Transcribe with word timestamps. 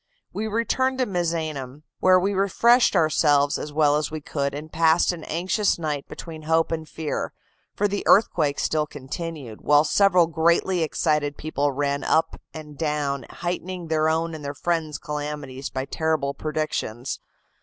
We 0.33 0.47
returned 0.47 0.97
to 0.97 1.05
Misenum, 1.05 1.83
where 1.99 2.19
we 2.19 2.33
refreshed 2.33 2.95
ourselves 2.95 3.59
as 3.59 3.71
well 3.71 3.95
as 3.97 4.09
we 4.09 4.19
could, 4.19 4.55
and 4.55 4.71
passed 4.73 5.11
an 5.11 5.23
anxious 5.25 5.77
night 5.77 6.07
between 6.07 6.41
hope 6.41 6.71
and 6.71 6.89
fear, 6.89 7.33
for 7.75 7.87
the 7.87 8.01
earthquake 8.07 8.57
still 8.57 8.87
continued, 8.87 9.61
while 9.61 9.83
several 9.83 10.25
greatly 10.25 10.81
excited 10.81 11.37
people 11.37 11.71
ran 11.71 12.03
up 12.03 12.41
and 12.51 12.79
down, 12.79 13.27
heightening 13.29 13.89
their 13.89 14.09
own 14.09 14.33
and 14.33 14.43
their 14.43 14.55
friends' 14.55 14.97
calamities 14.97 15.69
by 15.69 15.85
terrible 15.85 16.33
predictions. 16.33 17.19